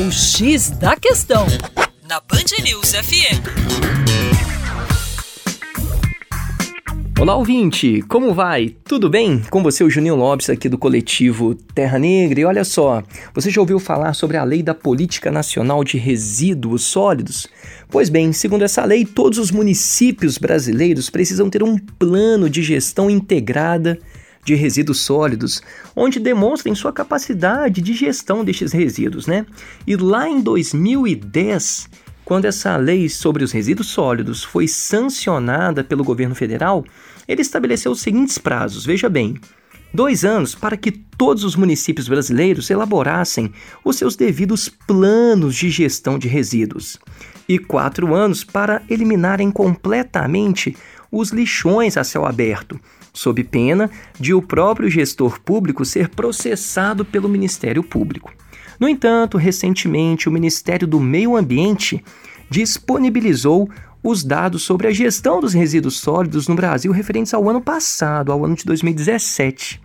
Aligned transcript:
O 0.00 0.12
X 0.12 0.70
da 0.70 0.94
Questão, 0.94 1.44
na 2.08 2.20
Band 2.20 2.62
News 2.62 2.92
FM. 2.92 3.42
Olá, 7.20 7.34
ouvinte! 7.34 8.00
Como 8.02 8.32
vai? 8.32 8.76
Tudo 8.84 9.10
bem? 9.10 9.42
Com 9.50 9.60
você, 9.60 9.82
o 9.82 9.90
Juninho 9.90 10.14
Lopes, 10.14 10.48
aqui 10.50 10.68
do 10.68 10.78
coletivo 10.78 11.56
Terra 11.74 11.98
Negra. 11.98 12.38
E 12.38 12.44
olha 12.44 12.62
só, 12.62 13.02
você 13.34 13.50
já 13.50 13.60
ouviu 13.60 13.80
falar 13.80 14.12
sobre 14.14 14.36
a 14.36 14.44
Lei 14.44 14.62
da 14.62 14.72
Política 14.72 15.32
Nacional 15.32 15.82
de 15.82 15.98
Resíduos 15.98 16.82
Sólidos? 16.82 17.48
Pois 17.88 18.08
bem, 18.08 18.32
segundo 18.32 18.62
essa 18.62 18.84
lei, 18.84 19.04
todos 19.04 19.36
os 19.36 19.50
municípios 19.50 20.38
brasileiros 20.38 21.10
precisam 21.10 21.50
ter 21.50 21.64
um 21.64 21.76
plano 21.76 22.48
de 22.48 22.62
gestão 22.62 23.10
integrada 23.10 23.98
de 24.48 24.54
resíduos 24.54 25.00
sólidos, 25.00 25.62
onde 25.94 26.18
demonstrem 26.18 26.74
sua 26.74 26.92
capacidade 26.92 27.82
de 27.82 27.92
gestão 27.92 28.44
destes 28.44 28.72
resíduos, 28.72 29.26
né? 29.26 29.44
E 29.86 29.94
lá 29.94 30.28
em 30.28 30.40
2010, 30.40 31.88
quando 32.24 32.46
essa 32.46 32.76
lei 32.76 33.08
sobre 33.08 33.44
os 33.44 33.52
resíduos 33.52 33.88
sólidos 33.88 34.42
foi 34.42 34.66
sancionada 34.66 35.84
pelo 35.84 36.02
governo 36.02 36.34
federal, 36.34 36.84
ele 37.26 37.42
estabeleceu 37.42 37.92
os 37.92 38.00
seguintes 38.00 38.38
prazos, 38.38 38.86
veja 38.86 39.08
bem. 39.08 39.38
Dois 39.92 40.24
anos 40.24 40.54
para 40.54 40.76
que 40.76 40.92
todos 40.92 41.44
os 41.44 41.56
municípios 41.56 42.08
brasileiros 42.08 42.70
elaborassem 42.70 43.52
os 43.84 43.96
seus 43.96 44.16
devidos 44.16 44.68
planos 44.68 45.54
de 45.54 45.70
gestão 45.70 46.18
de 46.18 46.28
resíduos. 46.28 46.98
E 47.48 47.58
quatro 47.58 48.14
anos 48.14 48.44
para 48.44 48.82
eliminarem 48.88 49.50
completamente 49.50 50.76
os 51.10 51.30
lixões 51.30 51.96
a 51.96 52.04
céu 52.04 52.24
aberto, 52.24 52.78
sob 53.12 53.42
pena 53.44 53.90
de 54.18 54.34
o 54.34 54.42
próprio 54.42 54.90
gestor 54.90 55.40
público 55.40 55.84
ser 55.84 56.08
processado 56.08 57.04
pelo 57.04 57.28
Ministério 57.28 57.82
Público. 57.82 58.32
No 58.78 58.88
entanto, 58.88 59.36
recentemente, 59.36 60.28
o 60.28 60.32
Ministério 60.32 60.86
do 60.86 61.00
Meio 61.00 61.36
Ambiente 61.36 62.04
disponibilizou 62.48 63.68
os 64.02 64.22
dados 64.22 64.62
sobre 64.62 64.86
a 64.86 64.92
gestão 64.92 65.40
dos 65.40 65.52
resíduos 65.52 65.98
sólidos 65.98 66.46
no 66.46 66.54
Brasil 66.54 66.92
referentes 66.92 67.34
ao 67.34 67.48
ano 67.48 67.60
passado, 67.60 68.30
ao 68.30 68.44
ano 68.44 68.54
de 68.54 68.64
2017. 68.64 69.80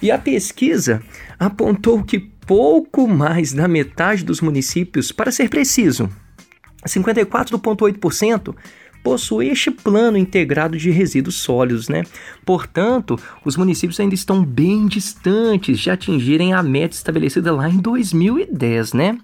E 0.00 0.10
a 0.10 0.18
pesquisa 0.18 1.02
apontou 1.38 2.04
que 2.04 2.20
pouco 2.20 3.08
mais 3.08 3.52
da 3.52 3.66
metade 3.66 4.24
dos 4.24 4.40
municípios, 4.40 5.10
para 5.10 5.32
ser 5.32 5.50
preciso, 5.50 6.08
54,8%, 6.86 8.54
possui 9.08 9.48
este 9.48 9.70
plano 9.70 10.18
integrado 10.18 10.76
de 10.76 10.90
resíduos 10.90 11.36
sólidos, 11.36 11.88
né? 11.88 12.04
Portanto, 12.44 13.18
os 13.42 13.56
municípios 13.56 13.98
ainda 13.98 14.14
estão 14.14 14.44
bem 14.44 14.86
distantes 14.86 15.80
de 15.80 15.90
atingirem 15.90 16.52
a 16.52 16.62
meta 16.62 16.94
estabelecida 16.94 17.50
lá 17.50 17.70
em 17.70 17.78
2010, 17.78 18.92
né? 18.92 19.18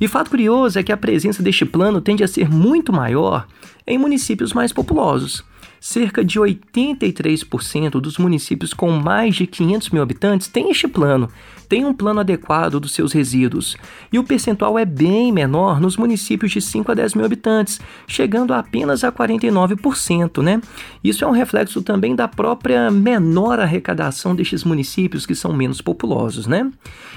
E 0.00 0.08
fato 0.08 0.30
curioso 0.30 0.78
é 0.78 0.82
que 0.82 0.90
a 0.90 0.96
presença 0.96 1.42
deste 1.42 1.66
plano 1.66 2.00
tende 2.00 2.24
a 2.24 2.28
ser 2.28 2.48
muito 2.48 2.94
maior 2.94 3.46
em 3.86 3.98
municípios 3.98 4.54
mais 4.54 4.72
populosos 4.72 5.44
cerca 5.86 6.24
de 6.24 6.40
83% 6.40 8.00
dos 8.00 8.18
municípios 8.18 8.74
com 8.74 8.90
mais 8.90 9.36
de 9.36 9.46
500 9.46 9.90
mil 9.90 10.02
habitantes 10.02 10.48
têm 10.48 10.68
este 10.68 10.88
plano, 10.88 11.28
têm 11.68 11.84
um 11.84 11.94
plano 11.94 12.18
adequado 12.18 12.80
dos 12.80 12.92
seus 12.92 13.12
resíduos. 13.12 13.76
E 14.12 14.18
o 14.18 14.24
percentual 14.24 14.76
é 14.76 14.84
bem 14.84 15.30
menor 15.30 15.80
nos 15.80 15.96
municípios 15.96 16.50
de 16.50 16.60
5 16.60 16.90
a 16.90 16.94
10 16.96 17.14
mil 17.14 17.24
habitantes, 17.24 17.80
chegando 18.08 18.52
apenas 18.52 19.04
a 19.04 19.12
49%, 19.12 20.42
né? 20.42 20.60
Isso 21.04 21.24
é 21.24 21.28
um 21.28 21.30
reflexo 21.30 21.80
também 21.80 22.16
da 22.16 22.26
própria 22.26 22.90
menor 22.90 23.60
arrecadação 23.60 24.34
destes 24.34 24.64
municípios 24.64 25.24
que 25.24 25.36
são 25.36 25.52
menos 25.52 25.80
populosos, 25.80 26.48
né? 26.48 26.68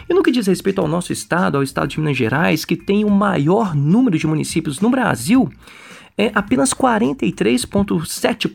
E 0.07 0.13
no 0.13 0.21
que 0.21 0.29
diz 0.29 0.45
respeito 0.45 0.79
ao 0.79 0.87
nosso 0.87 1.11
estado, 1.11 1.57
ao 1.57 1.63
estado 1.63 1.87
de 1.87 1.99
Minas 1.99 2.17
Gerais, 2.17 2.65
que 2.65 2.75
tem 2.75 3.03
o 3.03 3.09
maior 3.09 3.73
número 3.73 4.15
de 4.15 4.27
municípios 4.27 4.79
no 4.79 4.91
Brasil, 4.91 5.49
é, 6.19 6.31
apenas 6.35 6.73
43,7% 6.73 8.49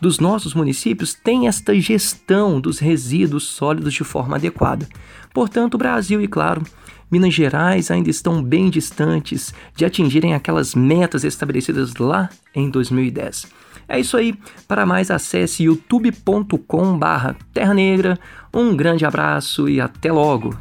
dos 0.00 0.18
nossos 0.18 0.54
municípios 0.54 1.14
têm 1.14 1.48
esta 1.48 1.78
gestão 1.78 2.60
dos 2.60 2.78
resíduos 2.78 3.44
sólidos 3.44 3.94
de 3.94 4.04
forma 4.04 4.36
adequada. 4.36 4.86
Portanto, 5.32 5.74
o 5.74 5.78
Brasil 5.78 6.20
e, 6.20 6.28
claro, 6.28 6.62
Minas 7.10 7.34
Gerais 7.34 7.90
ainda 7.90 8.10
estão 8.10 8.42
bem 8.42 8.70
distantes 8.70 9.52
de 9.76 9.84
atingirem 9.84 10.34
aquelas 10.34 10.74
metas 10.74 11.24
estabelecidas 11.24 11.94
lá 11.94 12.30
em 12.54 12.70
2010. 12.70 13.46
É 13.88 13.98
isso 14.00 14.16
aí. 14.16 14.34
Para 14.66 14.86
mais, 14.86 15.10
acesse 15.10 15.64
youtube.com/terra 15.64 17.74
negra. 17.74 18.18
Um 18.52 18.74
grande 18.74 19.04
abraço 19.04 19.68
e 19.68 19.80
até 19.80 20.10
logo. 20.10 20.56